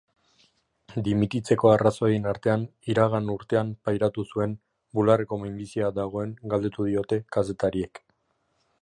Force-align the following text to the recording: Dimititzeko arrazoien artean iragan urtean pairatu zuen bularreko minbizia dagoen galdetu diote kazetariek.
Dimititzeko 1.07 1.69
arrazoien 1.73 2.25
artean 2.31 2.63
iragan 2.95 3.29
urtean 3.35 3.71
pairatu 3.89 4.27
zuen 4.33 4.57
bularreko 5.01 5.41
minbizia 5.45 5.95
dagoen 6.03 6.37
galdetu 6.55 6.91
diote 6.93 7.25
kazetariek. 7.37 8.07